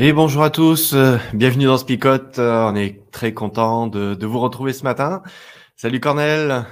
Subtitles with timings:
[0.00, 2.38] Et bonjour à tous, euh, bienvenue dans Spicote.
[2.38, 5.24] Euh, on est très content de, vous retrouver ce matin.
[5.74, 6.64] Salut Cornel.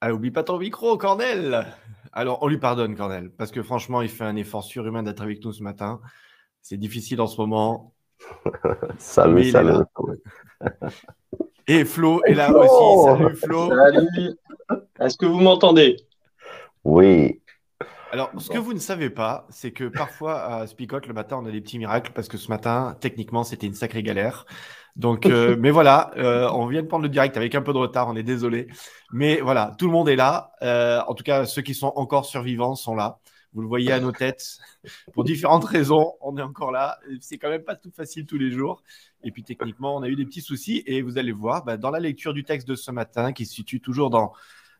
[0.00, 1.64] Ah, oublie pas ton micro, Cornel.
[2.12, 5.44] Alors, on lui pardonne, Cornel, parce que franchement, il fait un effort surhumain d'être avec
[5.44, 6.00] nous ce matin.
[6.60, 7.94] C'est difficile en ce moment.
[8.98, 9.84] salut, salut.
[11.68, 13.04] Et Flo est là aussi.
[13.04, 13.68] Salut Flo.
[13.68, 14.38] Salut.
[14.98, 15.98] Est-ce que vous m'entendez?
[16.82, 17.40] Oui.
[18.14, 21.46] Alors, ce que vous ne savez pas, c'est que parfois à Spicote, le matin, on
[21.46, 24.46] a des petits miracles parce que ce matin, techniquement, c'était une sacrée galère.
[24.94, 27.78] Donc, euh, mais voilà, euh, on vient de prendre le direct avec un peu de
[27.78, 28.68] retard, on est désolé.
[29.12, 30.52] Mais voilà, tout le monde est là.
[30.62, 33.18] Euh, en tout cas, ceux qui sont encore survivants sont là.
[33.52, 34.58] Vous le voyez à nos têtes.
[35.12, 37.00] Pour différentes raisons, on est encore là.
[37.20, 38.84] C'est quand même pas tout facile tous les jours.
[39.24, 40.84] Et puis techniquement, on a eu des petits soucis.
[40.86, 43.54] Et vous allez voir, bah, dans la lecture du texte de ce matin, qui se
[43.54, 44.32] situe toujours dans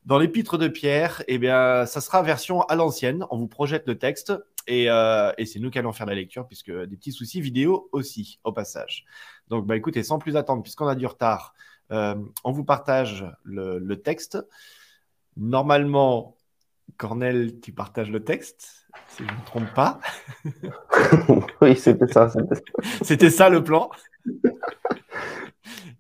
[0.05, 3.25] dans l'épître de Pierre, eh bien, ça sera version à l'ancienne.
[3.31, 4.35] On vous projette le texte
[4.67, 7.89] et, euh, et c'est nous qui allons faire la lecture, puisque des petits soucis vidéo
[7.93, 9.05] aussi, au passage.
[9.49, 11.55] Donc, bah, écoutez, sans plus attendre, puisqu'on a du retard,
[11.91, 14.39] euh, on vous partage le, le, texte.
[15.37, 16.37] Normalement,
[16.97, 20.01] Cornel, tu partages le texte, si je ne me trompe pas.
[21.63, 22.31] oui, c'était ça.
[23.03, 23.91] C'était ça le plan.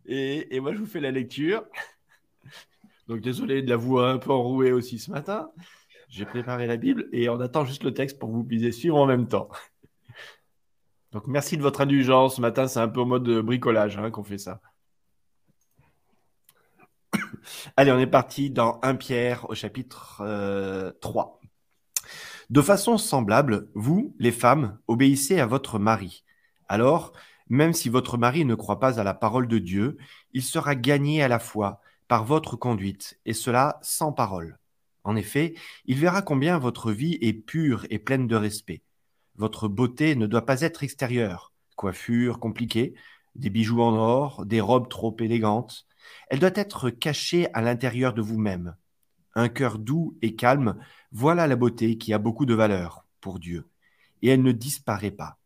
[0.07, 1.65] Et, et moi, je vous fais la lecture.
[3.09, 5.51] Donc désolé de la voix un peu enrouée aussi ce matin.
[6.09, 9.07] J'ai préparé la Bible et on attend juste le texte pour vous puissiez suivre en
[9.07, 9.49] même temps.
[11.13, 12.37] Donc merci de votre indulgence.
[12.37, 14.61] Ce matin, c'est un peu en mode bricolage hein, qu'on fait ça.
[17.77, 20.17] Allez, on est parti dans 1 Pierre au chapitre
[21.01, 21.41] 3.
[21.43, 21.47] Euh,
[22.51, 26.25] de façon semblable, vous, les femmes, obéissez à votre mari.
[26.69, 27.13] Alors,
[27.49, 29.97] même si votre mari ne croit pas à la parole de Dieu,
[30.33, 34.59] il sera gagné à la foi par votre conduite, et cela sans parole.
[35.05, 35.55] En effet,
[35.85, 38.83] il verra combien votre vie est pure et pleine de respect.
[39.37, 42.95] Votre beauté ne doit pas être extérieure, coiffure compliquée,
[43.35, 45.87] des bijoux en or, des robes trop élégantes.
[46.29, 48.77] Elle doit être cachée à l'intérieur de vous-même.
[49.35, 50.79] Un cœur doux et calme,
[51.11, 53.67] voilà la beauté qui a beaucoup de valeur pour Dieu,
[54.23, 55.39] et elle ne disparaît pas.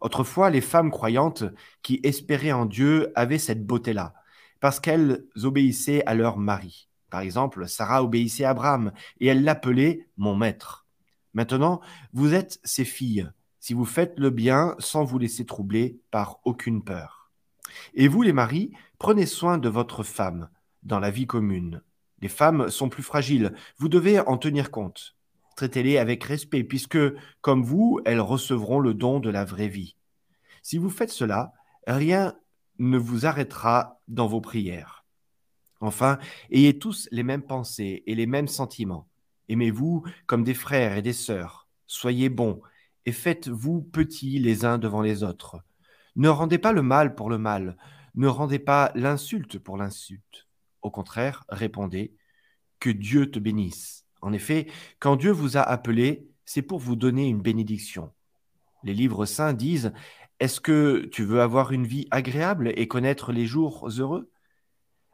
[0.00, 1.44] Autrefois, les femmes croyantes
[1.82, 4.14] qui espéraient en Dieu avaient cette beauté-là,
[4.60, 6.88] parce qu'elles obéissaient à leur mari.
[7.10, 10.86] Par exemple, Sarah obéissait à Abraham et elle l'appelait mon maître.
[11.34, 11.80] Maintenant,
[12.12, 13.30] vous êtes ses filles,
[13.60, 17.30] si vous faites le bien sans vous laisser troubler par aucune peur.
[17.94, 20.48] Et vous, les maris, prenez soin de votre femme
[20.82, 21.82] dans la vie commune.
[22.20, 25.16] Les femmes sont plus fragiles, vous devez en tenir compte.
[25.56, 26.98] Traitez-les avec respect, puisque,
[27.40, 29.96] comme vous, elles recevront le don de la vraie vie.
[30.62, 31.52] Si vous faites cela,
[31.86, 32.34] rien
[32.78, 35.04] ne vous arrêtera dans vos prières.
[35.80, 36.18] Enfin,
[36.50, 39.08] ayez tous les mêmes pensées et les mêmes sentiments.
[39.48, 41.68] Aimez-vous comme des frères et des sœurs.
[41.86, 42.60] Soyez bons
[43.06, 45.62] et faites-vous petits les uns devant les autres.
[46.16, 47.76] Ne rendez pas le mal pour le mal,
[48.14, 50.48] ne rendez pas l'insulte pour l'insulte.
[50.82, 52.14] Au contraire, répondez
[52.80, 54.04] Que Dieu te bénisse.
[54.20, 54.66] En effet,
[54.98, 58.12] quand Dieu vous a appelé, c'est pour vous donner une bénédiction.
[58.82, 59.92] Les livres saints disent
[60.40, 64.30] est-ce que tu veux avoir une vie agréable et connaître les jours heureux?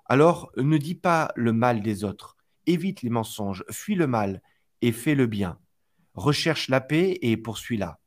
[0.06, 2.36] Alors ne dis pas le mal des autres,
[2.66, 4.42] évite les mensonges, fuis le mal
[4.82, 5.58] et fais le bien.
[6.14, 7.98] Recherche la paix et poursuis-la.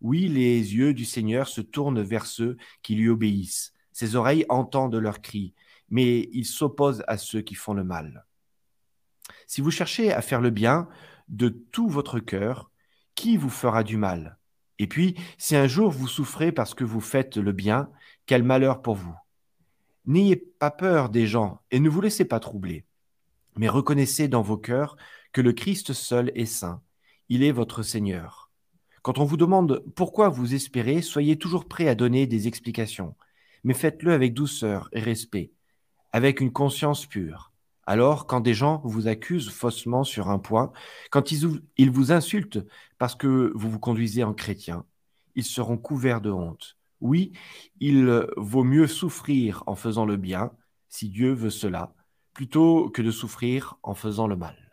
[0.00, 3.72] Oui, les yeux du Seigneur se tournent vers ceux qui lui obéissent.
[3.92, 5.54] Ses oreilles entendent leurs cris,
[5.88, 8.26] mais il s'oppose à ceux qui font le mal.
[9.46, 10.88] Si vous cherchez à faire le bien
[11.28, 12.70] de tout votre cœur,
[13.14, 14.37] qui vous fera du mal?
[14.78, 17.90] Et puis, si un jour vous souffrez parce que vous faites le bien,
[18.26, 19.14] quel malheur pour vous.
[20.06, 22.84] N'ayez pas peur des gens et ne vous laissez pas troubler,
[23.56, 24.96] mais reconnaissez dans vos cœurs
[25.32, 26.80] que le Christ seul est saint.
[27.28, 28.50] Il est votre Seigneur.
[29.02, 33.16] Quand on vous demande pourquoi vous espérez, soyez toujours prêt à donner des explications,
[33.64, 35.52] mais faites-le avec douceur et respect,
[36.12, 37.52] avec une conscience pure.
[37.88, 40.72] Alors, quand des gens vous accusent faussement sur un point,
[41.10, 42.58] quand ils, vous insultent
[42.98, 44.84] parce que vous vous conduisez en chrétien,
[45.36, 46.76] ils seront couverts de honte.
[47.00, 47.32] Oui,
[47.80, 50.52] il vaut mieux souffrir en faisant le bien,
[50.90, 51.94] si Dieu veut cela,
[52.34, 54.67] plutôt que de souffrir en faisant le mal.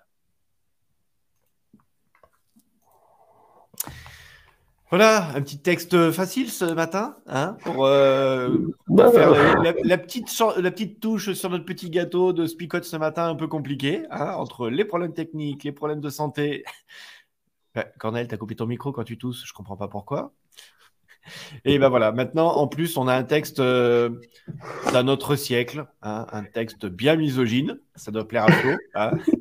[4.95, 9.31] Voilà, un petit texte facile ce matin, hein, pour, euh, Bah, faire
[9.61, 13.27] la, la petite, chan- la petite touche sur notre petit gâteau de Spicote ce matin
[13.27, 16.63] un peu compliqué, hein, entre les problèmes techniques, les problèmes de santé.
[17.99, 20.31] Cornel, t'as coupé ton micro quand tu tousses, je comprends pas pourquoi.
[21.65, 24.11] Et ben voilà, maintenant en plus on a un texte euh,
[24.93, 28.71] d'un autre siècle, hein, un texte bien misogyne, ça doit plaire à Flo.
[28.95, 29.11] hein.
[29.19, 29.31] Ça y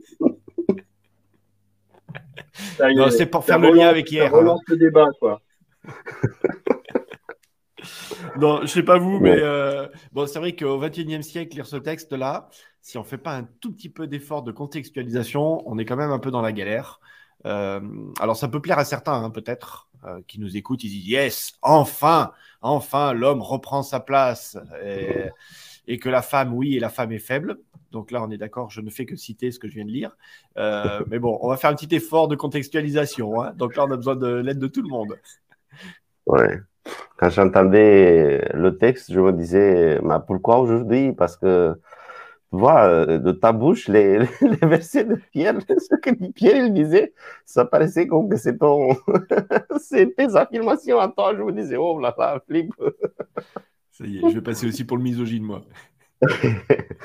[1.92, 1.98] Non, est,
[3.10, 4.30] c'est pour faire le lien avec hier.
[4.30, 4.56] Ça hein.
[4.66, 5.40] le débat, quoi.
[8.36, 11.76] Non, je sais pas vous, mais euh, bon, c'est vrai qu'au XXIe siècle, lire ce
[11.76, 12.48] texte-là,
[12.80, 16.10] si on fait pas un tout petit peu d'effort de contextualisation, on est quand même
[16.10, 17.00] un peu dans la galère.
[17.46, 17.80] Euh,
[18.20, 20.82] alors, ça peut plaire à certains, hein, peut-être, euh, qui nous écoutent.
[20.82, 24.58] Ils disent Yes, enfin, enfin, l'homme reprend sa place.
[24.82, 25.30] Et,
[25.86, 27.58] et que la femme, oui, et la femme est faible.
[27.92, 29.90] Donc là, on est d'accord, je ne fais que citer ce que je viens de
[29.90, 30.16] lire.
[30.58, 33.40] Euh, mais bon, on va faire un petit effort de contextualisation.
[33.40, 33.52] hein.
[33.56, 35.16] Donc là, on a besoin de l'aide de tout le monde.
[36.26, 36.58] Ouais.
[37.16, 41.12] Quand j'entendais le texte, je me disais, mais pourquoi aujourd'hui?
[41.12, 41.74] Parce que,
[42.52, 46.74] tu vois, euh, de ta bouche, les, les versets de Pierre, ce que Pierre il
[46.74, 47.14] disait,
[47.46, 48.88] ça paraissait comme que c'est ton,
[50.16, 51.34] tes affirmations à toi.
[51.36, 52.72] Je me disais, oh là là, flip.
[53.94, 55.62] Ça y est, je vais passer aussi pour le misogyne, moi.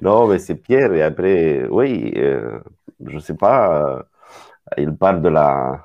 [0.00, 0.92] Non, mais c'est Pierre.
[0.94, 2.60] Et après, oui, euh,
[3.06, 4.02] je sais pas, euh,
[4.78, 5.84] il parle de la,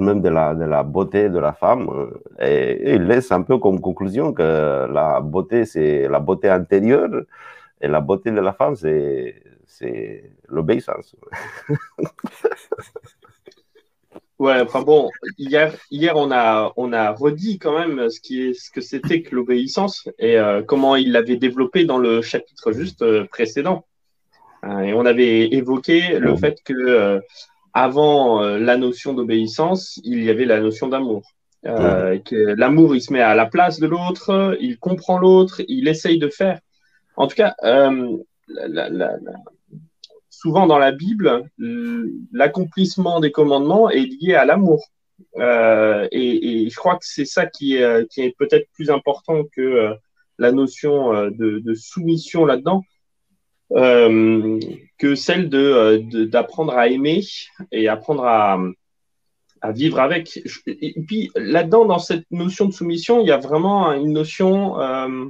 [0.00, 1.88] même de la, beauté de la femme.
[1.90, 4.42] euh, Et, et il laisse un peu comme conclusion que
[4.92, 7.10] la beauté, c'est la beauté intérieure.
[7.80, 9.42] Et la beauté de la femme, c'est
[10.48, 11.16] l'obéissance.
[14.44, 15.08] Ouais, enfin bon,
[15.38, 19.22] hier, hier on a, on a redit quand même ce qui est, ce que c'était
[19.22, 23.84] que l'obéissance et euh, comment il l'avait développé dans le chapitre juste euh, précédent.
[24.64, 27.20] Euh, et on avait évoqué le fait que
[27.72, 31.22] avant la notion d'obéissance, il y avait la notion d'amour.
[31.64, 36.18] Que l'amour, il se met à la place de l'autre, il comprend l'autre, il essaye
[36.18, 36.58] de faire.
[37.16, 37.90] En tout cas, la-
[38.48, 39.40] la- la- la-
[40.42, 41.44] souvent dans la Bible,
[42.32, 44.84] l'accomplissement des commandements est lié à l'amour.
[45.36, 49.60] Euh, et, je crois que c'est ça qui est, euh, est peut-être plus important que
[49.60, 49.94] euh,
[50.38, 52.82] la notion euh, de, soumission là-dedans,
[53.72, 54.58] euh,
[54.98, 57.22] que celle euh, d'apprendre à aimer
[57.70, 58.58] et apprendre à,
[59.70, 60.40] vivre avec.
[60.66, 65.26] Et puis là-dedans, dans cette notion de soumission, il y a vraiment une notion euh,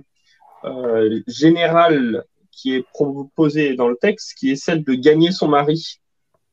[0.64, 5.98] euh, générale qui est proposée dans le texte, qui est celle de gagner son mari.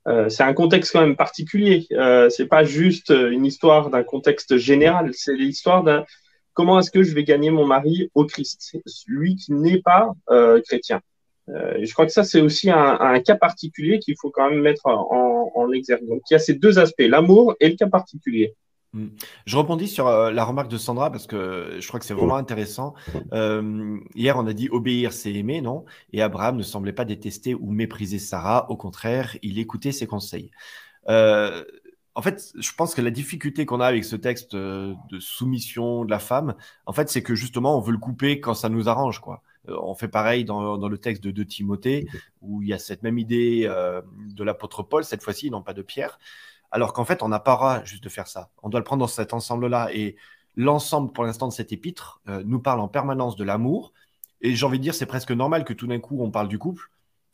[0.08, 1.86] Euh, c'est un contexte quand même particulier.
[1.92, 5.12] Euh, c'est pas juste une histoire d'un contexte général.
[5.14, 6.06] C'est l'histoire d'un
[6.54, 8.78] comment est-ce que je vais gagner mon mari au Christ,
[9.08, 11.02] lui qui n'est pas euh, chrétien.
[11.50, 14.62] Euh, je crois que ça c'est aussi un, un cas particulier qu'il faut quand même
[14.62, 16.08] mettre en, en exergue.
[16.08, 18.56] Donc il y a ces deux aspects, l'amour et le cas particulier.
[19.46, 22.38] Je rebondis sur euh, la remarque de Sandra parce que je crois que c'est vraiment
[22.38, 22.96] intéressant.
[23.34, 25.86] Euh, hier, on a dit obéir, c'est aimer, non?
[26.12, 28.70] Et Abraham ne semblait pas détester ou mépriser Sarah.
[28.70, 30.52] Au contraire, il écoutait ses conseils.
[31.08, 31.64] Euh,
[32.16, 36.10] en fait, je pense que la difficulté qu'on a avec ce texte de soumission de
[36.10, 36.56] la femme,
[36.86, 39.44] en fait, c'est que justement, on veut le couper quand ça nous arrange, quoi.
[39.68, 42.08] On fait pareil dans, dans le texte de, de Timothée,
[42.42, 44.02] où il y a cette même idée euh,
[44.36, 46.20] de l'apôtre Paul, cette fois-ci, non pas de Pierre,
[46.72, 48.52] alors qu'en fait, on n'a pas droit juste de faire ça.
[48.64, 49.90] On doit le prendre dans cet ensemble-là.
[49.94, 50.16] Et
[50.56, 53.94] l'ensemble, pour l'instant, de cet épître euh, nous parle en permanence de l'amour.
[54.42, 56.60] Et j'ai envie de dire, c'est presque normal que tout d'un coup, on parle du
[56.60, 56.90] couple,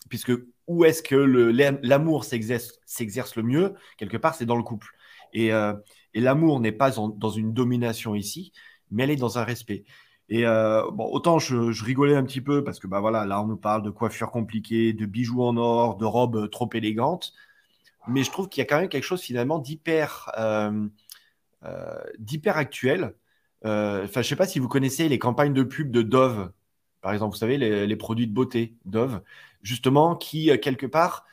[0.10, 0.32] puisque
[0.68, 3.76] où est-ce que l'amour s'exerce le mieux?
[3.98, 4.88] Quelque part, c'est dans le couple.
[5.34, 5.74] Et, euh,
[6.14, 8.54] l'amour n'est pas dans une domination ici,
[8.90, 9.84] mais elle est dans un respect.
[10.30, 13.42] Et euh, bon, autant je, je rigolais un petit peu parce que bah voilà, là
[13.42, 17.34] on nous parle de coiffure compliquée, de bijoux en or, de robes trop élégantes,
[18.08, 20.88] mais je trouve qu'il y a quand même quelque chose finalement d'hyper euh,
[21.64, 23.16] euh, d'hyper actuel.
[23.66, 26.52] Euh, Enfin, je sais pas si vous connaissez les campagnes de pub de Dove,
[27.02, 29.22] par exemple, vous savez les, les produits de beauté Dove,
[29.64, 31.26] justement qui quelque part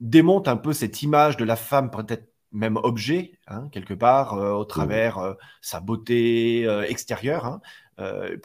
[0.00, 4.52] démontent un peu cette image de la femme peut-être même objet, hein, quelque part, euh,
[4.52, 7.60] au travers euh, sa beauté euh, extérieure, hein,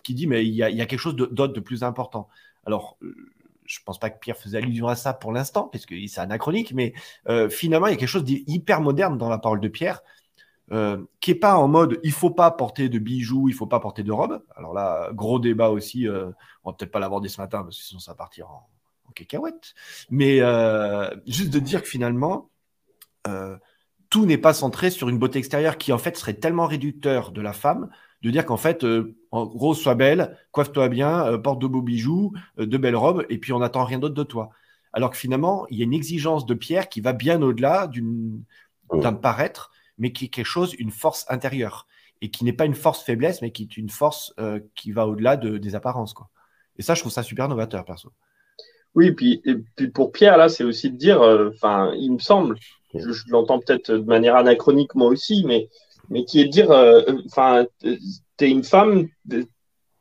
[0.03, 1.83] qui dit mais il y a, il y a quelque chose de- d'autre, de plus
[1.83, 2.29] important.
[2.65, 2.97] Alors,
[3.71, 6.93] je pense pas que Pierre faisait allusion à ça pour l'instant, puisque c'est anachronique, mais
[7.29, 10.01] euh, finalement, il y a quelque chose d'hyper moderne dans la parole de Pierre,
[10.71, 13.79] euh, qui est pas en mode il faut pas porter de bijoux, il faut pas
[13.79, 14.43] porter de robe.
[14.55, 16.31] Alors là, gros débat aussi, euh,
[16.63, 18.69] on va peut-être pas l'aborder ce matin, parce que sinon ça va partir en,
[19.13, 19.73] cacahuète.
[20.09, 22.49] Mais euh, juste de dire que finalement,
[24.09, 27.41] tout n'est pas centré sur une beauté extérieure qui en fait serait tellement réducteur de
[27.41, 27.89] la femme
[28.21, 28.85] de dire qu'en fait,
[29.31, 33.25] en gros, sois belle, coiffe-toi bien, euh, porte de beaux bijoux, euh, de belles robes,
[33.29, 34.49] et puis on n'attend rien d'autre de toi.
[34.93, 37.89] Alors que finalement, il y a une exigence de Pierre qui va bien au-delà
[38.93, 41.87] d'un paraître, mais qui est quelque chose, une force intérieure,
[42.21, 44.33] et qui n'est pas une force faiblesse, mais qui est une force
[44.75, 46.13] qui va au-delà de, des apparences.
[46.13, 46.29] Quoi.
[46.77, 48.11] Et ça, je trouve ça super novateur, perso.
[48.93, 52.57] Oui, puis, et puis pour Pierre, là, c'est aussi de dire, enfin, il me semble,
[52.93, 55.69] je, je l'entends peut-être de manière anachronique moi aussi, mais
[56.11, 57.65] mais qui est de dire, euh, enfin,
[58.49, 59.07] une femme,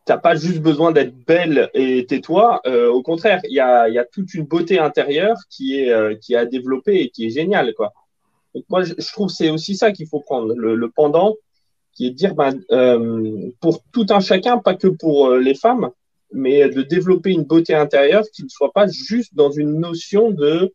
[0.05, 2.61] t'as pas juste besoin d'être belle et tais-toi.
[2.67, 6.47] Euh, au contraire, il y a, toute une beauté intérieure qui est, euh, qui à
[6.47, 7.93] développer et qui est géniale, quoi.
[8.55, 11.37] Donc moi, je, je trouve c'est aussi ça qu'il faut prendre, le, pendant,
[11.93, 12.53] qui est de dire, ben,
[13.61, 15.91] pour tout un chacun, pas que pour les femmes,
[16.33, 20.73] mais de développer une beauté intérieure qui ne soit pas juste dans une notion de,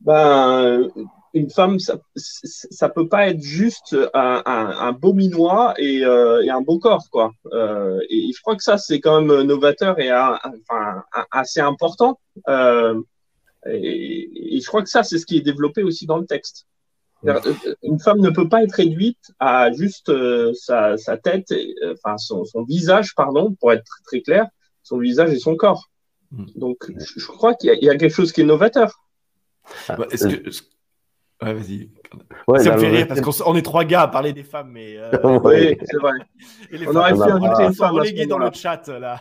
[0.00, 0.88] ben,
[1.36, 6.78] une femme, ça, ça peut pas être juste un, beau minois euh, et, un beau
[6.78, 7.30] corps, quoi.
[7.52, 12.18] Euh, et je crois que ça, c'est quand même novateur et enfin, assez important.
[12.48, 12.98] Euh,
[13.66, 16.66] et, je crois que ça, c'est ce qui est développé aussi dans le texte.
[17.82, 20.10] Une femme ne peut pas être réduite à juste
[20.54, 21.52] sa, tête,
[21.92, 24.46] enfin son, visage, pardon, pour être très clair,
[24.82, 25.90] son visage et son corps.
[26.30, 26.46] Hmm.
[26.54, 29.02] Donc, je, crois qu'il y, a quelque chose qui est novateur.
[29.88, 30.50] Bah, est-ce que,
[31.42, 31.90] Ouais, vas-y.
[32.62, 34.96] ça me fait rire parce qu'on est trois gars à parler des femmes, mais.
[34.96, 35.38] Euh...
[35.44, 36.12] oui, c'est vrai.
[36.86, 39.20] on aurait pu inviter une femme reléguée dans le chat, là.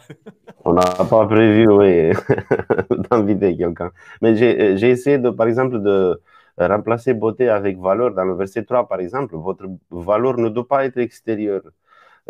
[0.63, 2.12] on n'a pas prévu, oui,
[3.10, 3.91] d'inviter quelqu'un.
[4.22, 6.22] Mais j'ai essayé, de, par exemple, de
[6.57, 8.12] remplacer beauté avec valeur.
[8.12, 11.63] Dans le verset 3, par exemple, votre valeur ne doit pas être extérieure.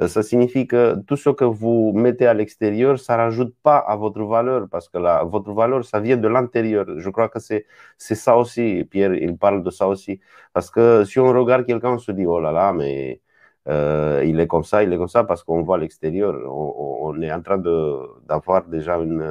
[0.01, 3.95] Euh, ça signifie que tout ce que vous mettez à l'extérieur, ça rajoute pas à
[3.95, 6.85] votre valeur parce que votre valeur, ça vient de l'intérieur.
[6.97, 7.65] Je crois que c'est,
[7.97, 8.83] ça aussi.
[8.91, 10.19] Pierre, il parle de ça aussi.
[10.53, 13.21] Parce que si on regarde quelqu'un, on se dit, oh là là, mais
[13.67, 16.33] euh, il est comme ça, il est comme ça parce qu'on voit l'extérieur.
[16.45, 19.21] On, est en train d'avoir déjà une,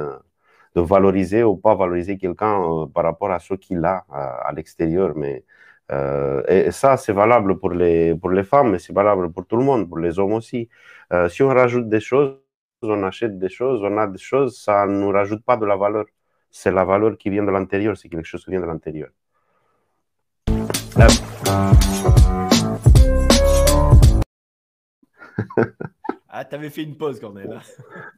[0.75, 4.51] de valoriser ou pas valoriser quelqu'un euh, par rapport à ce qu'il a à, à
[4.53, 5.13] l'extérieur.
[5.15, 5.45] Mais
[5.91, 9.57] euh, et ça, c'est valable pour les, pour les femmes, mais c'est valable pour tout
[9.57, 10.69] le monde, pour les hommes aussi.
[11.13, 12.37] Euh, si on rajoute des choses,
[12.81, 15.75] on achète des choses, on a des choses, ça ne nous rajoute pas de la
[15.75, 16.05] valeur.
[16.51, 19.09] C'est la valeur qui vient de l'intérieur, c'est quelque chose qui vient de l'intérieur.
[26.37, 27.61] Ah, t'avais fait une pause, Cornel.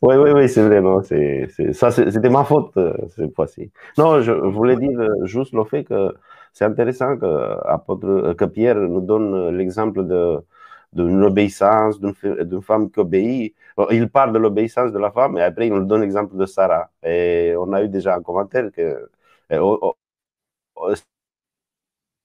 [0.01, 0.81] oui, oui, oui, c'est vrai.
[0.81, 3.71] Non, c'est, ça, c'était ma faute euh, cette fois-ci.
[3.95, 6.15] Non, je voulais dire juste le fait que
[6.51, 10.39] c'est intéressant que, que, Pierre nous donne l'exemple de
[10.93, 13.55] d'une obéissance, d'une femme qui obéit.
[13.91, 16.89] Il parle de l'obéissance de la femme et après il nous donne l'exemple de Sarah.
[17.03, 19.09] Et on a eu déjà un commentaire que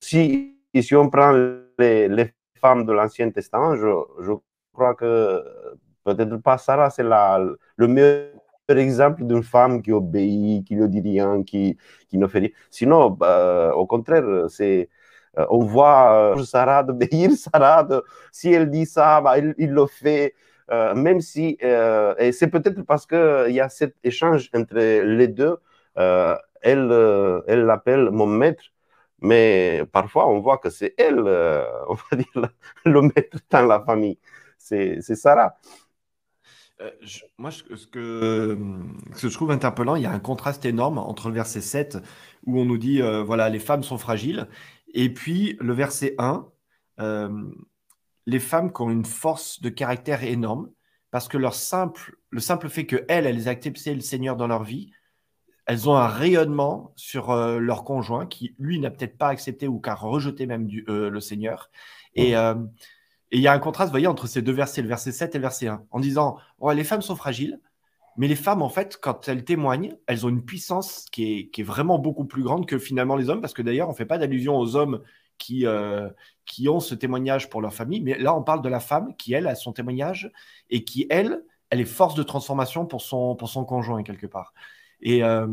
[0.00, 1.32] si, si on prend
[1.78, 3.88] les, les femmes de l'Ancien Testament, je,
[4.20, 4.32] je,
[4.72, 5.44] crois que
[6.04, 8.30] peut-être pas Sarah, c'est le meilleur
[8.68, 11.76] exemple d'une femme qui obéit, qui ne dit rien, qui,
[12.08, 12.48] qui ne fait rien.
[12.70, 14.88] Sinon, bah, au contraire, c'est
[15.38, 17.86] euh, on voit euh, Sarah d'obéir, Sarah,
[18.32, 20.34] si elle dit ça, bah, il, le fait,
[20.70, 25.28] euh, même si, euh, et c'est peut-être parce qu'il y a cet échange entre les
[25.28, 25.56] deux,
[25.98, 26.92] euh, elle
[27.48, 28.62] elle l'appelle mon maître,
[29.20, 31.18] mais parfois on voit que c'est elle,
[31.88, 32.50] on va dire,
[32.84, 34.18] le maître dans la famille,
[34.62, 35.58] c'est Sarah.
[36.82, 36.90] Euh,
[37.38, 38.58] moi, ce que, ce que,
[39.28, 41.98] je trouve interpellant, il y a un contraste énorme entre le verset 7
[42.46, 44.48] où on nous dit, euh, voilà, les femmes sont fragiles,
[44.94, 46.46] et puis le verset 1,
[47.00, 47.50] euh,
[48.26, 50.70] les femmes qui ont une force de caractère énorme,
[51.10, 54.64] parce que leur simple, le simple fait qu'elles, elles aient accepté le Seigneur dans leur
[54.64, 54.90] vie,
[55.66, 59.90] elles ont un rayonnement sur leur conjoint qui, lui, n'a peut-être pas accepté ou qui
[59.90, 61.70] a rejeté même du, le Seigneur.
[62.16, 62.34] Et,
[63.32, 65.34] et il y a un contraste, vous voyez, entre ces deux versets, le verset 7
[65.34, 66.36] et le verset 1, en disant
[66.74, 67.58] les femmes sont fragiles,
[68.18, 71.98] mais les femmes, en fait, quand elles témoignent, elles ont une puissance qui est, vraiment
[71.98, 74.58] beaucoup plus grande que finalement les hommes, parce que d'ailleurs, on ne fait pas d'allusion
[74.58, 75.00] aux hommes
[75.38, 76.10] qui, euh,
[76.44, 79.32] qui ont ce témoignage pour leur famille, mais là, on parle de la femme qui,
[79.32, 80.30] elle, a son témoignage
[80.68, 84.52] et qui, elle, elle est force de transformation pour son, pour son conjoint, quelque part.
[85.00, 85.46] Et euh,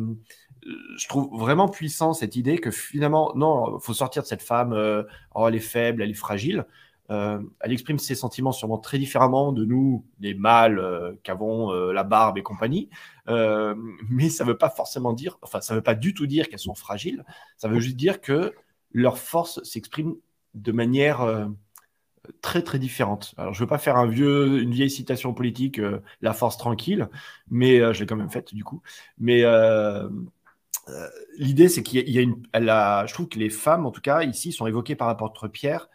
[0.98, 4.74] je trouve vraiment puissant cette idée que finalement, non, il faut sortir de cette femme,
[4.74, 6.66] euh, oh, elle est faible, elle est fragile.
[7.12, 11.92] Euh, elle exprime ses sentiments sûrement très différemment de nous, les mâles euh, qu'avons euh,
[11.92, 12.90] la barbe et compagnie.
[13.28, 16.50] mais ça ne veut pas forcément dire, enfin, ça ne veut pas du tout dire
[16.50, 17.24] qu'elles sont fragiles.
[17.58, 18.54] Ça veut juste dire que
[18.92, 20.16] leur force s'exprime
[20.56, 21.48] de manière
[22.42, 23.36] très très différente.
[23.38, 25.80] Alors, je ne veux pas faire une vieille citation politique,
[26.22, 27.08] la force tranquille,
[27.50, 28.82] mais je l'ai quand même faite du coup.
[29.20, 29.44] Mais
[31.38, 32.42] l'idée, c'est qu'il y a, une.
[32.52, 35.48] Elle a, je trouve que les femmes, en tout cas, ici, sont évoquées par l'apôtre
[35.48, 35.88] Pierre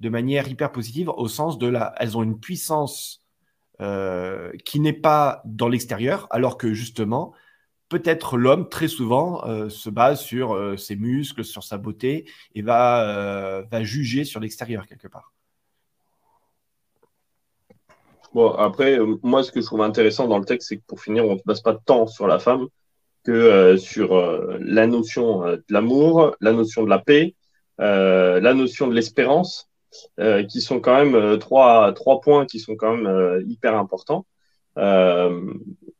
[0.00, 1.94] de manière hyper positive, au sens de la.
[1.98, 3.22] Elles ont une puissance
[3.82, 7.34] euh, qui n'est pas dans l'extérieur, alors que justement,
[7.90, 12.24] peut-être l'homme, très souvent, euh, se base sur euh, ses muscles, sur sa beauté,
[12.54, 15.34] et va, va juger sur l'extérieur quelque part.
[18.32, 21.26] Bon, après, moi, ce que je trouve intéressant dans le texte, c'est que pour finir,
[21.26, 22.68] on ne se base pas tant sur la femme
[23.24, 24.14] que sur
[24.60, 27.34] la notion de l'amour, la notion de la paix,
[27.78, 29.70] la notion de l'espérance,
[30.18, 33.76] euh, qui sont quand même euh, trois, trois points qui sont quand même euh, hyper
[33.76, 34.26] importants.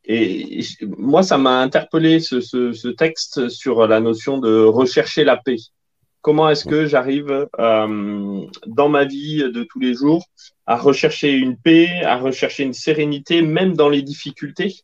[0.05, 0.61] et,
[0.97, 5.57] moi, ça m'a interpellé ce, ce, texte sur la notion de rechercher la paix.
[6.21, 10.25] Comment est-ce que j'arrive dans ma vie de tous les jours
[10.65, 14.75] à rechercher une paix, à rechercher une sérénité, même dans les difficultés?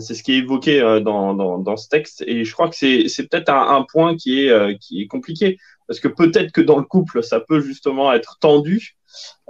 [0.00, 2.24] C'est ce qui est évoqué dans, dans, dans, ce texte.
[2.26, 5.58] Et je crois que c'est peut-être un, un, point qui est, qui est compliqué.
[5.88, 8.96] Parce que peut-être que dans le couple, ça peut justement être tendu.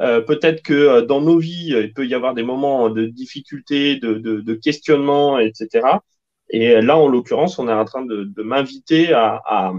[0.00, 3.96] Euh, peut-être que euh, dans nos vies, il peut y avoir des moments de difficulté,
[3.96, 5.98] de, questionnement, etc.
[6.50, 9.72] Et là, en l'occurrence, on est en train de, m'inviter à,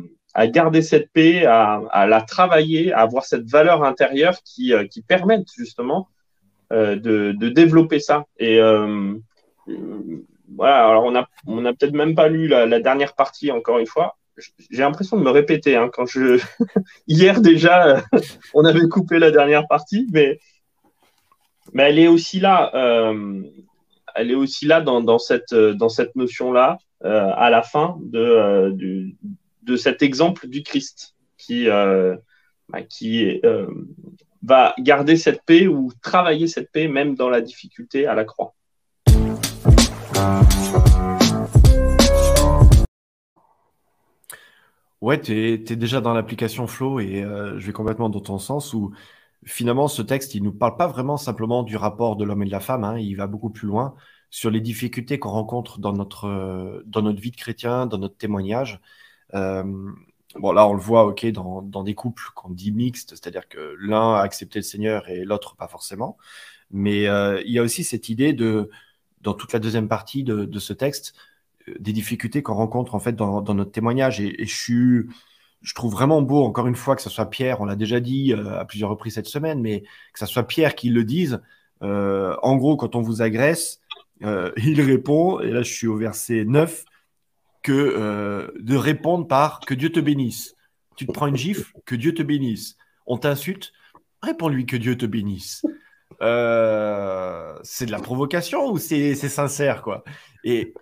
[0.47, 5.47] garder cette paix, à, la travailler, à avoir cette valeur intérieure qui, euh, qui permette
[5.55, 6.09] justement
[6.71, 8.25] euh, de, de, développer ça.
[8.37, 9.15] Et euh,
[10.55, 14.17] voilà, alors on a, peut-être même pas lu la, dernière partie encore une fois,
[14.69, 15.75] j'ai l'impression de me répéter.
[15.75, 16.41] Hein, quand je
[17.07, 18.03] hier déjà,
[18.53, 20.39] on avait coupé la dernière partie, mais
[21.73, 22.71] mais elle est aussi là.
[22.75, 23.43] Euh,
[24.15, 27.97] elle est aussi là dans, dans cette dans cette notion là euh, à la fin
[28.01, 28.71] de euh,
[29.63, 32.15] de cet exemple du Christ qui euh,
[32.69, 33.67] bah, qui euh,
[34.43, 38.53] va garder cette paix ou travailler cette paix même dans la difficulté à la croix.
[45.01, 48.73] Ouais, tu es, déjà dans l'application Flow et euh, je vais complètement dans ton sens
[48.73, 48.93] où
[49.45, 52.51] finalement ce texte, il nous parle pas vraiment simplement du rapport de l'homme et de
[52.51, 53.95] la femme, hein, il va beaucoup plus loin
[54.29, 58.17] sur les difficultés qu'on rencontre dans notre, euh, dans notre vie de chrétien, dans notre
[58.17, 58.81] témoignage.
[59.35, 59.63] Euh,
[60.35, 63.75] bon, là, on le voit, ok, dans, dans des couples qu'on dit mixtes, c'est-à-dire que
[63.79, 66.17] l'un a accepté le Seigneur et l'autre pas forcément.
[66.71, 68.69] Mais il y a aussi cette idée de,
[69.21, 71.15] dans toute la deuxième partie de, de ce texte,
[71.79, 74.19] des difficultés qu'on rencontre en fait dans, notre témoignage.
[74.21, 75.05] Et, je
[75.61, 78.33] je trouve vraiment beau, encore une fois, que ce soit Pierre, on l'a déjà dit
[78.33, 79.81] euh, à plusieurs reprises cette semaine, mais
[80.13, 81.41] que ce soit Pierre qui le dise.
[81.83, 83.81] Euh, en gros, quand on vous agresse,
[84.23, 86.85] euh, il répond, et là je suis au verset 9,
[87.61, 90.55] que de répondre par que Dieu te bénisse.
[90.95, 92.77] Tu te prends une gifle, que Dieu te bénisse.
[93.05, 93.73] On t'insulte,
[94.21, 95.61] réponds-lui que Dieu te bénisse.
[96.21, 100.05] c'est de la provocation ou c'est sincère quoi?
[100.45, 100.73] Et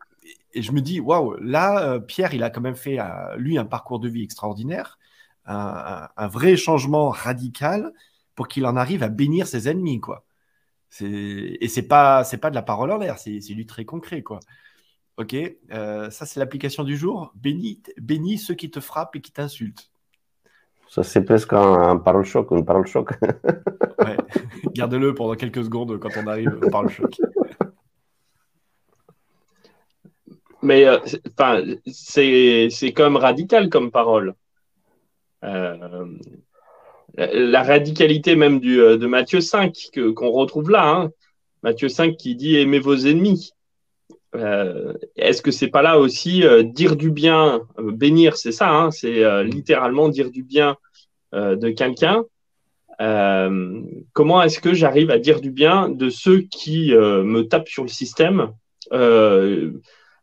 [0.53, 3.57] et je me dis, waouh, là, euh, Pierre, il a quand même fait, euh, lui,
[3.57, 4.97] un parcours de vie extraordinaire,
[5.45, 7.93] un, vrai changement radical
[8.35, 10.25] pour qu'il en arrive à bénir ses ennemis, quoi.
[11.01, 14.39] Et c'est pas, c'est pas de la parole en l'air, c'est du très concret, quoi.
[15.17, 15.35] Ok,
[15.71, 17.31] euh, ça c'est l'application du jour.
[17.35, 19.89] Bénis, bénis ceux qui te frappent et qui t'insultent.
[20.89, 23.11] Ça c'est presque un, parole choc, une parole choc.
[23.99, 24.17] ouais.
[24.75, 27.19] Garde-le pendant quelques secondes quand on arrive au parole choc.
[30.67, 30.99] Mais euh,
[31.31, 34.33] enfin, c'est c'est comme radical comme parole.
[35.45, 36.05] Euh,
[37.17, 40.89] la radicalité même du, euh, de Matthieu 5 que, qu'on retrouve là.
[40.89, 41.11] Hein.
[41.63, 43.53] Matthieu 5 qui dit aimez vos ennemis.
[45.15, 50.09] est-ce que c'est pas là aussi dire du bien, bénir, c'est ça, hein, c'est littéralement
[50.09, 50.75] dire du bien
[51.33, 52.23] de quelqu'un.
[54.13, 57.89] comment est-ce que j'arrive à dire du bien de ceux qui me tapent sur le
[57.89, 58.51] système?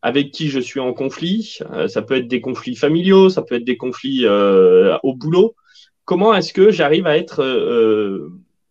[0.04, 1.56] Avec qui je suis en conflit.
[1.72, 5.56] Euh, ça peut être des conflits familiaux, ça peut être des conflits euh, au boulot.
[6.04, 8.28] Comment est-ce que j'arrive à être, euh,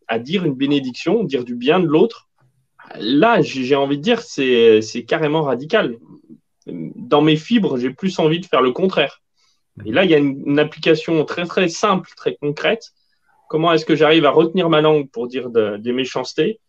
[0.07, 2.29] à dire une bénédiction, dire du bien de l'autre?
[2.99, 5.97] Là, j'ai envie de dire, c'est carrément radical.
[6.67, 9.23] Dans mes fibres, j'ai plus envie de faire le contraire.
[9.85, 12.91] Et là, il y a une, application très très simple, très concrète.
[13.49, 16.59] Comment est-ce que j'arrive à retenir ma langue pour dire des méchancetés?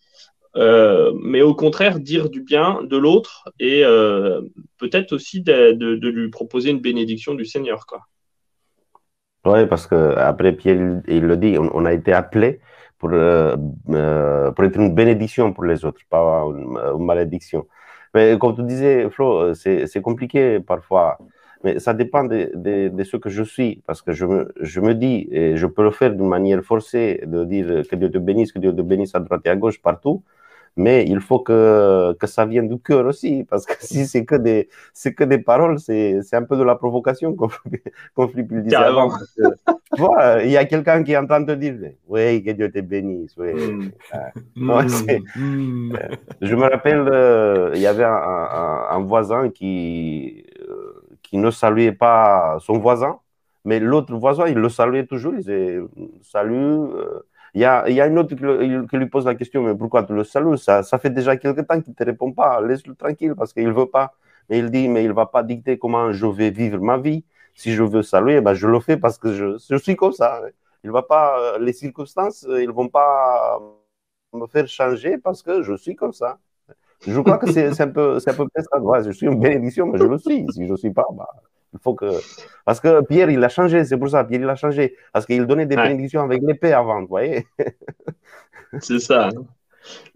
[0.57, 4.41] Mais au contraire dire du bien de l'autre et euh,
[4.79, 7.87] peut-être aussi de, de, lui proposer une bénédiction du Seigneur.
[7.87, 8.01] Quoi.
[9.45, 12.61] Oui, parce que après Pierre, il, le dit, on, a été appelé
[12.99, 13.57] pour, euh,
[14.53, 17.67] pour être une bénédiction pour les autres, pas une, malédiction.
[18.15, 21.19] Mais comme tu disais, Flo, c'est compliqué parfois.
[21.65, 24.81] Mais ça dépend de, de, de, ce que je suis, parce que je me, je
[24.81, 28.19] me dis, et je peux le faire d'une manière forcée, de dire que Dieu te
[28.19, 30.23] bénisse, que Dieu te bénisse à droite et à gauche, partout.
[30.77, 34.35] Mais il faut que, que ça vienne du cœur aussi, parce que si c'est que
[34.35, 37.51] des, c'est que des paroles, c'est, c'est un peu de la provocation, comme,
[38.15, 39.11] comme Philippe le disait avant.
[39.97, 41.75] vois, il y a quelqu'un qui est en train de dire,
[42.09, 43.53] oui, que Dieu te bénisse, oui.
[43.55, 43.91] Mm.
[45.37, 45.97] Mm.
[46.41, 51.51] Je me rappelle, euh, il y avait un, un, un voisin qui, euh, qui ne
[51.51, 53.19] saluait pas son voisin,
[53.65, 55.79] mais l'autre voisin, il le saluait toujours, il disait,
[56.23, 57.21] salut, euh,
[57.55, 60.59] il y a, une autre qui, lui pose la question, mais pourquoi tu le salues?
[60.59, 62.61] Ça, ça fait déjà quelque temps qu'il ne te répond pas.
[62.61, 64.15] Laisse-le tranquille parce qu'il ne veut pas.
[64.51, 67.25] Mais il dit, mais il ne va pas dicter comment je vais vivre ma vie.
[67.55, 70.43] Si je veux saluer, ben je le fais parce que je, suis comme ça.
[70.83, 73.61] Il va pas, les circonstances, ne vont pas
[74.33, 76.39] me faire changer parce que je suis comme ça.
[77.07, 78.81] Je crois que c'est un peu, un peu ça.
[78.81, 80.45] Ouais, je suis une bénédiction, mais je le suis.
[80.53, 81.29] Si je ne suis pas, bah,
[81.75, 82.21] il faut que.
[82.65, 84.25] Parce que Pierre, il a changé, c'est pour ça.
[84.25, 84.97] Pierre, il a changé.
[85.13, 87.47] Parce qu'il donnait des bénédictions avec l'épée avant, vous voyez
[88.81, 89.29] C'est ça.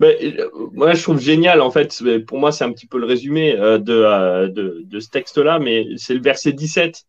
[0.01, 3.07] Mais, euh, moi, je trouve génial, en fait, pour moi, c'est un petit peu le
[3.07, 7.05] résumé euh, euh, de, de, ce texte-là, mais c'est le verset 17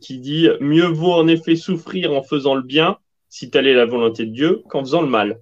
[0.00, 3.86] qui dit Mieux vaut en effet souffrir en faisant le bien, si telle est la
[3.86, 5.38] volonté de Dieu, qu'en faisant le mal.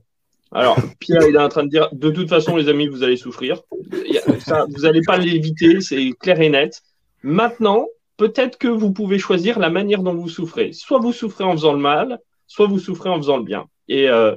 [0.52, 3.16] Alors, Pierre, il est en train de dire De toute façon, les amis, vous allez
[3.16, 3.62] souffrir.
[3.70, 6.82] vous n'allez pas l'éviter, c'est clair et net.
[7.22, 10.72] Maintenant, peut-être que vous pouvez choisir la manière dont vous souffrez.
[10.72, 13.66] Soit vous souffrez en faisant le mal, soit vous souffrez en faisant le bien.
[13.88, 14.34] Et, euh,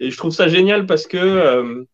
[0.00, 1.84] je trouve ça génial parce que euh,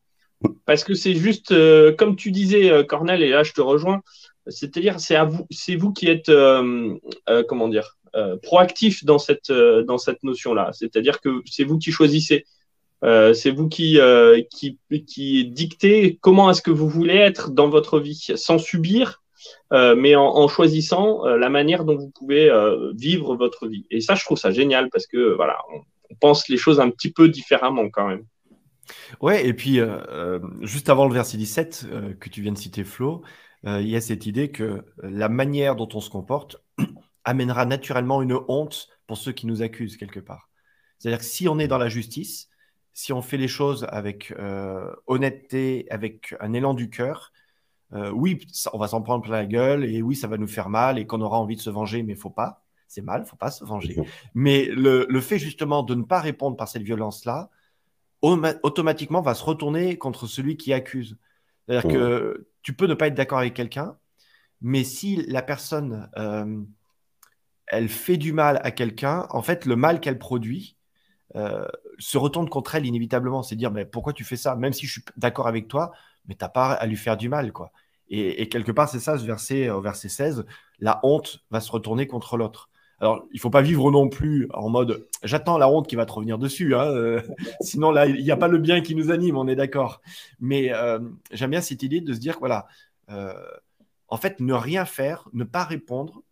[0.64, 4.01] parce que c'est juste euh, comme tu disais, Cornel, et là je te rejoins.
[4.49, 6.31] C'est-à-dire, c'est à vous, c'est vous qui êtes
[7.49, 7.96] comment dire
[8.42, 10.70] proactif dans cette dans cette notion-là.
[10.72, 12.44] C'est-à-dire que c'est vous qui choisissez.
[13.03, 13.99] c'est vous qui,
[14.53, 19.25] qui, qui dictez comment est-ce que vous voulez être dans votre vie, sans subir, euh,
[19.72, 23.87] mais en, choisissant euh, la manière dont vous pouvez euh, vivre votre vie.
[23.90, 25.83] Et ça, je trouve ça génial parce que voilà, on,
[26.20, 28.24] pense les choses un petit peu différemment quand même.
[29.20, 29.81] Ouais, et puis
[30.62, 31.87] juste avant le verset 17
[32.18, 33.22] que tu viens de citer, Flo,
[33.64, 36.57] il y a cette idée que la manière dont on se comporte
[37.24, 40.48] amènera naturellement une honte pour ceux qui nous accusent quelque part.
[40.98, 42.48] C'est-à-dire que si on est dans la justice,
[42.94, 44.33] si on fait les choses avec
[45.07, 47.33] honnêteté, avec un élan du cœur,
[47.92, 48.38] euh, oui,
[48.72, 51.07] on va s'en prendre plein la gueule et oui, ça va nous faire mal et
[51.07, 52.62] qu'on aura envie de se venger, mais faut pas.
[52.88, 53.96] C'est mal, faut pas se venger.
[54.35, 57.51] Mais le, fait justement de ne pas répondre par cette violence-là,
[58.22, 61.16] automatiquement va se retourner contre celui qui accuse.
[61.66, 63.96] C'est-à-dire que tu peux ne pas être d'accord avec quelqu'un,
[64.61, 66.62] mais si la personne, euh,
[67.66, 70.77] elle fait du mal à quelqu'un, en fait, le mal qu'elle produit
[71.35, 71.66] euh,
[71.99, 73.42] se retourne contre elle inévitablement.
[73.42, 74.57] C'est dire, mais pourquoi tu fais ça?
[74.57, 75.92] Même si je suis d'accord avec toi,
[76.28, 77.72] mais t'as pas à lui faire du mal, quoi.
[78.08, 80.44] Et, quelque part, c'est ça, ce verset, au verset 16,
[80.78, 82.70] la honte va se retourner contre l'autre.
[83.00, 86.12] Alors, il faut pas vivre non plus en mode j'attends la honte qui va te
[86.12, 86.74] revenir dessus.
[86.74, 87.20] Hein, euh,
[87.60, 90.00] sinon, là, il n'y a pas le bien qui nous anime, on est d'accord.
[90.40, 91.00] Mais euh,
[91.32, 92.66] j'aime bien cette idée de se dire voilà,
[93.10, 93.34] euh,
[94.08, 96.22] en fait, ne rien faire, ne pas répondre,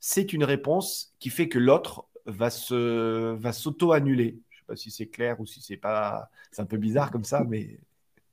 [0.00, 4.38] c'est une réponse qui fait que l'autre va se va s'auto-annuler.
[4.50, 7.24] Je sais pas si c'est clair ou si c'est pas, c'est un peu bizarre comme
[7.24, 7.78] ça, mais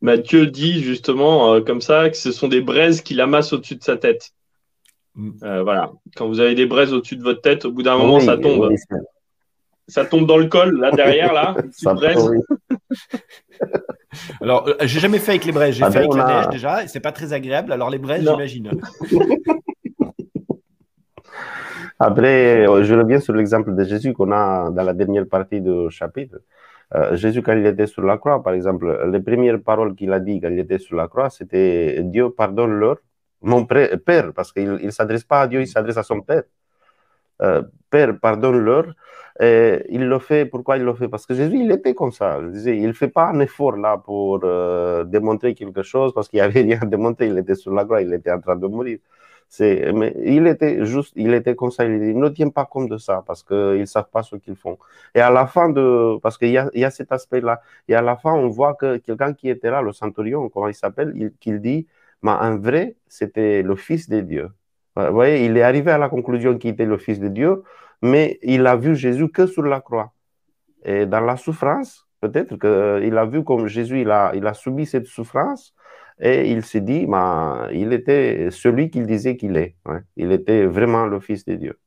[0.02, 3.84] Mathieu dit justement euh, comme ça que ce sont des braises qu'il amasse au-dessus de
[3.84, 4.32] sa tête.
[5.16, 5.32] Mm.
[5.44, 5.92] Euh, voilà.
[6.16, 8.70] Quand vous avez des braises au-dessus de votre tête, au bout d'un moment, ça tombe.
[9.88, 11.56] ça tombe dans le col, là, derrière, là.
[14.42, 15.76] alors, euh, j'ai jamais fait avec les braises.
[15.76, 17.72] J'ai ah fait ben, avec la neige déjà, et c'est pas très agréable.
[17.74, 18.72] Alors, les braises, j'imagine.
[22.02, 26.38] Après, je reviens sur l'exemple de Jésus qu'on a dans la dernière partie du chapitre.
[26.96, 30.20] Euh, Jésus, quand il était sur la croix, par exemple, les premières paroles qu'il a
[30.20, 32.98] dit quand il était sur la croix, c'était Dieu pardonne-leur,
[33.42, 36.44] mon Père, parce qu'il ne s'adresse pas à Dieu, il s'adresse à son Père.
[37.42, 38.94] Euh, Père, pardonne-leur.
[39.42, 41.08] Il le fait, pourquoi il le fait?
[41.08, 42.40] Parce que Jésus, il était comme ça.
[42.66, 46.42] Il ne fait pas un effort là pour euh, démontrer quelque chose, parce qu'il n'y
[46.42, 49.00] avait rien à démontrer, il était sur la croix, il était en train de mourir.
[49.60, 51.86] Mais il était juste, il était comme ça.
[51.86, 54.78] Il ne tiens pas compte de ça parce qu'ils ne savent pas ce qu'ils font.
[55.16, 57.62] Et à la fin de, parce qu'il y a, il y a cet aspect-là.
[57.88, 60.76] Et à la fin, on voit que quelqu'un qui était là, le centurion, comment il
[60.76, 61.88] s'appelle, il, qu'il dit,
[62.22, 64.50] mais en vrai, c'était le Fils de Dieu.
[64.96, 67.64] Vous voyez, il est arrivé à la conclusion qu'il était le Fils de Dieu,
[68.02, 70.12] mais il a vu Jésus que sur la croix.
[70.84, 74.86] Et dans la souffrance, peut-être qu'il a vu comme Jésus, il a, il a subi
[74.86, 75.74] cette souffrance
[76.20, 79.76] et il s'est dit, bah, il était celui qu'il disait qu'il est.
[80.18, 81.80] Il était vraiment le Fils de Dieu.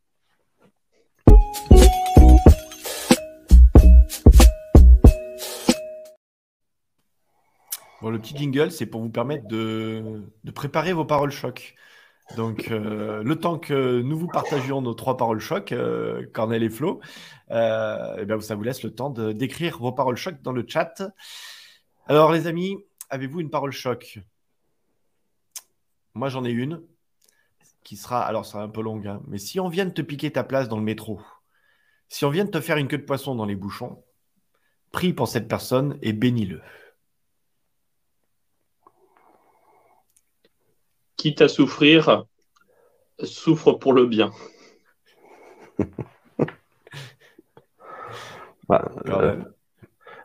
[8.02, 10.22] Bon, le petit jingle, c'est pour vous permettre de,
[10.54, 11.76] préparer vos paroles choc.
[12.36, 16.70] Donc, euh, le temps que nous vous partagions nos trois paroles choc, euh, Cornel et
[16.70, 17.00] Flo,
[17.52, 21.02] euh, eh bien, ça vous laisse le temps d'écrire vos paroles choc dans le chat.
[22.08, 22.76] Alors, les amis,
[23.12, 24.18] avez-vous une parole choc?
[26.14, 26.82] Moi, j'en ai une
[27.84, 30.02] qui sera, alors, ça sera un peu longue, hein, mais si on vient de te
[30.02, 31.20] piquer ta place dans le métro,
[32.08, 34.02] si on vient de te faire une queue de poisson dans les bouchons,
[34.92, 36.62] prie pour cette personne et bénis-le.
[41.16, 42.24] Quitte à souffrir,
[43.22, 44.32] souffre pour le bien.
[48.68, 49.42] Bah, euh,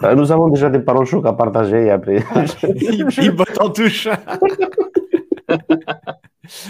[0.01, 2.23] nous avons déjà des paroles chocs à partager après.
[2.63, 4.07] il, botte en touche.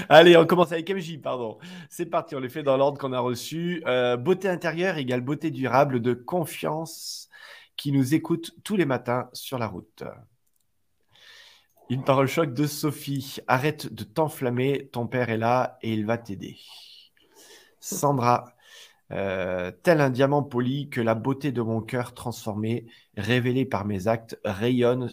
[0.09, 1.57] Allez, on commence avec MJ, pardon.
[1.89, 3.83] C'est parti, on les fait dans l'ordre qu'on a reçu.
[3.85, 7.29] Euh, beauté intérieure égale beauté durable de confiance
[7.75, 10.03] qui nous écoute tous les matins sur la route.
[11.89, 13.37] Une parole choc de Sophie.
[13.47, 16.57] Arrête de t'enflammer, ton père est là et il va t'aider.
[17.79, 18.56] Sandra.
[19.11, 24.07] Euh, tel un diamant poli que la beauté de mon cœur transformé, révélée par mes
[24.07, 25.09] actes, rayonne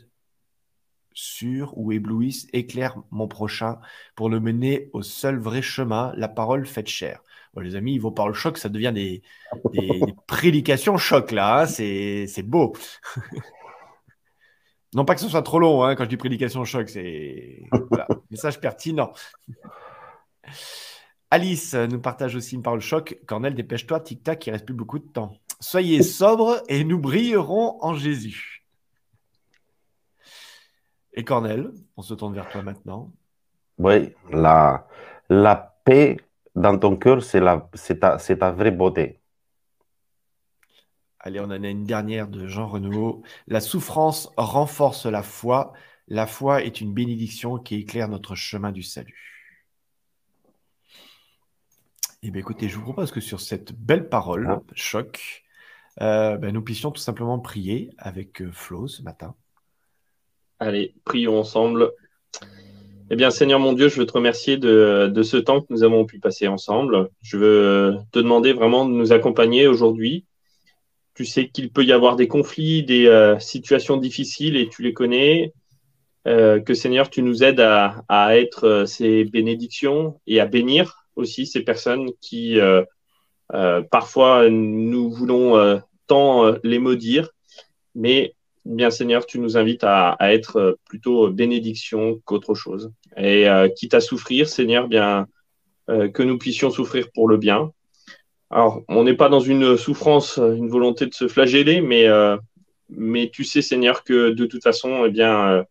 [1.12, 3.78] sur ou éblouisse, éclaire mon prochain
[4.16, 7.22] pour le mener au seul vrai chemin, la parole faite chère.
[7.56, 9.22] les amis, vos paroles choc, ça devient des,
[10.26, 12.74] prédications choc là, hein, c'est beau.
[14.94, 17.62] non pas que ce soit trop long, hein, quand je dis prédication choc, c'est
[18.30, 19.12] message pertinent.
[21.34, 23.18] Alice nous partage aussi une parole choc.
[23.26, 25.36] Cornel, dépêche-toi, tic-tac, il reste plus beaucoup de temps.
[25.58, 28.64] Soyez sobres et nous brillerons en Jésus.
[31.12, 33.10] Et Cornel, on se tourne vers toi maintenant.
[33.78, 34.86] Oui, la,
[35.28, 36.18] la paix
[36.54, 37.40] dans ton cœur, c'est
[37.98, 39.18] ta, ta vraie beauté.
[41.18, 43.24] Allez, on en a une dernière de Jean Renaud.
[43.48, 45.72] La souffrance renforce la foi.
[46.06, 49.33] La foi est une bénédiction qui éclaire notre chemin du salut.
[52.26, 54.62] Eh bien, écoutez, je vous propose que sur cette belle parole, ah.
[54.74, 55.44] choc,
[56.00, 59.34] euh, ben, nous puissions tout simplement prier avec euh, Flo ce matin.
[60.58, 61.92] Allez, prions ensemble.
[63.10, 66.06] Eh bien, Seigneur mon Dieu, je veux te remercier de, ce temps que nous avons
[66.06, 67.10] pu passer ensemble.
[67.20, 70.24] Je veux te demander vraiment de nous accompagner aujourd'hui.
[71.12, 74.94] Tu sais qu'il peut y avoir des conflits, des euh, situations difficiles et tu les
[74.94, 75.52] connais.
[76.26, 81.46] Euh, que Seigneur, tu nous aides à, être euh, ces bénédictions et à bénir aussi
[81.46, 82.58] ces personnes qui
[83.90, 87.30] parfois nous voulons tant les maudire,
[87.94, 92.92] mais bien Seigneur, tu nous invites à, être plutôt bénédiction qu'autre chose.
[93.16, 95.26] Et euh, quitte à souffrir, Seigneur, bien
[95.90, 97.72] euh, que nous puissions souffrir pour le bien.
[98.50, 102.36] Alors, on n'est pas dans une souffrance, une volonté de se flageller, mais, euh,
[102.88, 105.64] mais tu sais, Seigneur, que de toute façon, eh bien,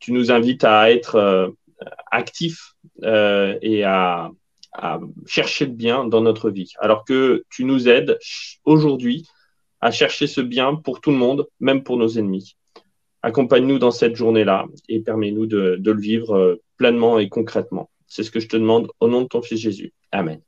[0.00, 1.54] tu nous invites à être
[2.10, 4.30] actifs et à,
[5.26, 6.72] chercher le bien dans notre vie.
[6.78, 8.18] Alors que tu nous aides
[8.64, 9.26] aujourd'hui
[9.80, 12.56] à chercher ce bien pour tout le monde, même pour nos ennemis.
[13.22, 17.90] Accompagne-nous dans cette journée-là et permets-nous de, de, le vivre euh, pleinement et concrètement.
[18.06, 19.92] C'est ce que je te demande au nom de ton Fils Jésus.
[20.12, 20.40] Amen.